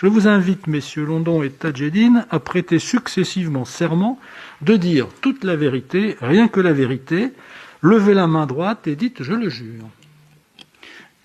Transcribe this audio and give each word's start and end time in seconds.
Je 0.00 0.06
vous 0.06 0.26
invite, 0.26 0.66
messieurs 0.66 1.04
London 1.04 1.42
et 1.42 1.50
Tadjedine, 1.50 2.24
à 2.30 2.38
prêter 2.38 2.78
successivement 2.78 3.66
serment 3.66 4.18
de 4.62 4.78
dire 4.78 5.08
toute 5.20 5.44
la 5.44 5.56
vérité, 5.56 6.16
rien 6.22 6.48
que 6.48 6.58
la 6.58 6.72
vérité. 6.72 7.34
Levez 7.82 8.14
la 8.14 8.26
main 8.26 8.46
droite 8.46 8.86
et 8.86 8.96
dites 8.96 9.22
je 9.22 9.34
le 9.34 9.50
jure. 9.50 9.84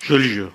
Je 0.03 0.15
le 0.15 0.23
jure. 0.23 0.51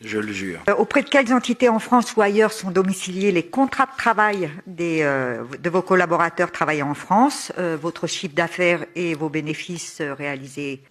Je 0.00 0.18
le 0.18 0.32
jure. 0.32 0.58
Euh, 0.68 0.74
auprès 0.74 1.02
de 1.02 1.08
quelles 1.08 1.32
entités 1.32 1.68
en 1.68 1.78
France 1.78 2.16
ou 2.16 2.20
ailleurs 2.20 2.52
sont 2.52 2.72
domiciliés 2.72 3.30
les 3.30 3.44
contrats 3.44 3.86
de 3.86 3.96
travail 3.96 4.50
des, 4.66 5.02
euh, 5.02 5.44
de 5.62 5.70
vos 5.70 5.82
collaborateurs 5.82 6.50
travaillant 6.50 6.90
en 6.90 6.94
France, 6.94 7.52
euh, 7.58 7.78
votre 7.80 8.08
chiffre 8.08 8.34
d'affaires 8.34 8.86
et 8.96 9.14
vos 9.14 9.28
bénéfices 9.28 10.02
réalisés 10.02 10.82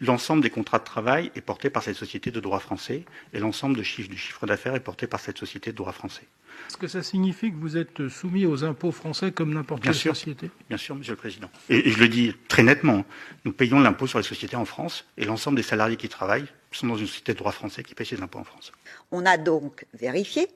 L'ensemble 0.00 0.42
des 0.42 0.50
contrats 0.50 0.78
de 0.78 0.84
travail 0.84 1.30
est 1.34 1.40
porté 1.40 1.70
par 1.70 1.82
cette 1.82 1.96
société 1.96 2.30
de 2.30 2.40
droit 2.40 2.60
français 2.60 3.04
et 3.32 3.38
l'ensemble 3.38 3.76
de 3.76 3.82
chiffre, 3.82 4.08
du 4.08 4.16
chiffre 4.16 4.46
d'affaires 4.46 4.74
est 4.74 4.80
porté 4.80 5.06
par 5.06 5.20
cette 5.20 5.38
société 5.38 5.72
de 5.72 5.76
droit 5.76 5.92
français. 5.92 6.26
Est-ce 6.68 6.76
que 6.76 6.88
ça 6.88 7.02
signifie 7.02 7.50
que 7.50 7.56
vous 7.56 7.76
êtes 7.76 8.08
soumis 8.08 8.44
aux 8.44 8.64
impôts 8.64 8.90
français 8.92 9.32
comme 9.32 9.54
n'importe 9.54 9.82
quelle 9.82 9.94
sûr. 9.94 10.14
société? 10.14 10.50
Bien 10.68 10.76
sûr, 10.76 10.94
Monsieur 10.96 11.12
le 11.12 11.16
Président. 11.16 11.50
Et, 11.68 11.88
et 11.88 11.90
je 11.90 11.98
le 11.98 12.08
dis 12.08 12.34
très 12.48 12.62
nettement, 12.62 13.04
nous 13.44 13.52
payons 13.52 13.80
l'impôt 13.80 14.06
sur 14.06 14.18
les 14.18 14.24
sociétés 14.24 14.56
en 14.56 14.64
France 14.64 15.04
et 15.16 15.24
l'ensemble 15.24 15.56
des 15.56 15.62
salariés 15.62 15.96
qui 15.96 16.08
travaillent 16.08 16.48
sont 16.72 16.86
dans 16.86 16.96
une 16.96 17.06
société 17.06 17.32
de 17.32 17.38
droit 17.38 17.52
français 17.52 17.82
qui 17.82 17.94
paye 17.94 18.06
ses 18.06 18.20
impôts 18.20 18.38
en 18.38 18.44
France. 18.44 18.72
On 19.10 19.24
a 19.24 19.36
donc 19.38 19.86
vérifié, 19.94 20.48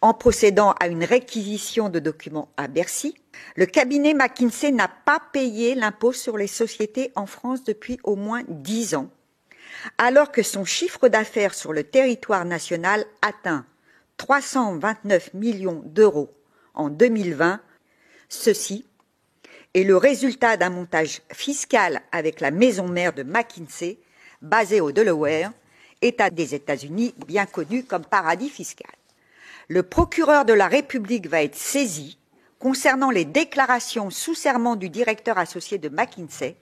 en 0.00 0.14
procédant 0.14 0.72
à 0.80 0.88
une 0.88 1.04
réquisition 1.04 1.88
de 1.88 1.98
documents 1.98 2.50
à 2.56 2.68
Bercy, 2.68 3.14
le 3.56 3.66
cabinet 3.66 4.14
McKinsey 4.14 4.72
n'a 4.72 4.88
pas 4.88 5.20
payé 5.32 5.74
l'impôt 5.74 6.12
sur 6.12 6.38
les 6.38 6.46
sociétés 6.46 7.12
en 7.14 7.26
France 7.26 7.64
depuis 7.64 7.98
au 8.02 8.16
moins 8.16 8.42
dix 8.48 8.94
ans, 8.94 9.10
alors 9.98 10.32
que 10.32 10.42
son 10.42 10.64
chiffre 10.64 11.08
d'affaires 11.08 11.54
sur 11.54 11.72
le 11.72 11.84
territoire 11.84 12.44
national 12.44 13.04
atteint 13.22 13.66
329 14.16 15.34
millions 15.34 15.82
d'euros 15.86 16.30
en 16.74 16.88
2020. 16.88 17.60
Ceci 18.28 18.84
est 19.74 19.84
le 19.84 19.96
résultat 19.96 20.56
d'un 20.56 20.70
montage 20.70 21.22
fiscal 21.32 22.02
avec 22.12 22.40
la 22.40 22.50
maison 22.50 22.88
mère 22.88 23.12
de 23.12 23.22
McKinsey, 23.22 23.98
basée 24.42 24.80
au 24.80 24.92
Delaware, 24.92 25.52
État 26.02 26.30
des 26.30 26.54
États-Unis 26.54 27.14
bien 27.26 27.46
connu 27.46 27.84
comme 27.84 28.04
paradis 28.04 28.48
fiscal. 28.48 28.90
Le 29.72 29.84
procureur 29.84 30.44
de 30.44 30.52
la 30.52 30.66
République 30.66 31.28
va 31.28 31.44
être 31.44 31.54
saisi 31.54 32.18
concernant 32.58 33.12
les 33.12 33.24
déclarations 33.24 34.10
sous 34.10 34.34
serment 34.34 34.74
du 34.74 34.90
directeur 34.90 35.38
associé 35.38 35.78
de 35.78 35.88
McKinsey. 35.88 36.56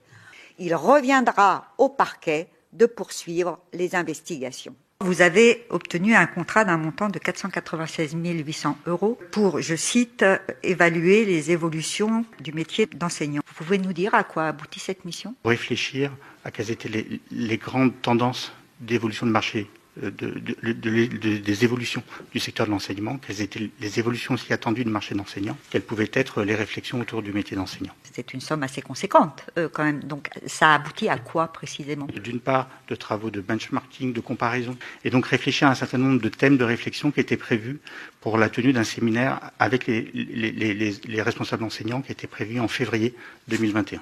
Il 0.59 0.75
reviendra 0.75 1.73
au 1.79 1.89
parquet 1.89 2.49
de 2.71 2.85
poursuivre 2.85 3.57
les 3.73 3.95
investigations. 3.95 4.75
Vous 5.01 5.23
avez 5.23 5.65
obtenu 5.71 6.13
un 6.13 6.27
contrat 6.27 6.65
d'un 6.65 6.77
montant 6.77 7.09
de 7.09 7.17
496 7.17 8.13
800 8.13 8.77
euros 8.85 9.17
pour, 9.31 9.59
je 9.59 9.75
cite, 9.75 10.23
évaluer 10.61 11.25
les 11.25 11.49
évolutions 11.49 12.25
du 12.39 12.53
métier 12.53 12.85
d'enseignant. 12.85 13.41
Vous 13.47 13.55
pouvez 13.55 13.79
nous 13.79 13.93
dire 13.93 14.13
à 14.13 14.23
quoi 14.23 14.49
aboutit 14.49 14.79
cette 14.79 15.03
mission? 15.03 15.33
Réfléchir 15.43 16.11
à 16.45 16.51
quelles 16.51 16.69
étaient 16.69 16.89
les, 16.89 17.21
les 17.31 17.57
grandes 17.57 17.99
tendances 18.03 18.53
d'évolution 18.79 19.25
de 19.25 19.31
marché, 19.31 19.67
euh, 19.67 19.78
de, 20.01 20.09
de- 20.09 20.71
de- 20.73 21.05
de- 21.17 21.37
des 21.37 21.63
évolutions 21.63 22.03
du 22.33 22.39
secteur 22.39 22.65
de 22.65 22.71
l'enseignement, 22.71 23.17
quelles 23.17 23.41
étaient 23.41 23.69
les 23.79 23.99
évolutions 23.99 24.33
aussi 24.35 24.53
attendues 24.53 24.83
du 24.83 24.89
marché 24.89 25.15
d'enseignants, 25.15 25.57
quelles 25.69 25.81
pouvaient 25.81 26.09
être 26.13 26.43
les 26.43 26.55
réflexions 26.55 26.99
autour 26.99 27.21
du 27.21 27.33
métier 27.33 27.55
d'enseignant? 27.57 27.93
C'est 28.11 28.33
une 28.33 28.41
somme 28.41 28.63
assez 28.63 28.81
conséquente 28.81 29.45
euh, 29.57 29.69
quand 29.71 29.83
même. 29.83 30.01
Donc 30.03 30.29
ça 30.45 30.73
aboutit 30.75 31.09
à 31.09 31.17
quoi 31.17 31.47
précisément? 31.53 32.07
D'une 32.23 32.39
part, 32.39 32.69
de 32.87 32.95
travaux 32.95 33.29
de 33.29 33.39
benchmarking, 33.41 34.13
de 34.13 34.19
comparaison, 34.19 34.77
et 35.03 35.09
donc 35.09 35.25
réfléchir 35.27 35.67
à 35.67 35.71
un 35.71 35.75
certain 35.75 35.97
nombre 35.97 36.21
de 36.21 36.29
thèmes 36.29 36.57
de 36.57 36.63
réflexion 36.63 37.11
qui 37.11 37.19
étaient 37.19 37.37
prévus 37.37 37.79
pour 38.21 38.37
la 38.37 38.49
tenue 38.49 38.73
d'un 38.73 38.83
séminaire 38.83 39.39
avec 39.59 39.87
les, 39.87 40.09
les- 40.13 40.51
les- 40.51 40.73
les- 40.73 40.95
les 41.05 41.21
responsables 41.21 41.63
enseignants 41.63 42.01
qui 42.01 42.11
était 42.11 42.27
prévu 42.27 42.59
en 42.59 42.67
février 42.67 43.13
2021. 43.47 44.01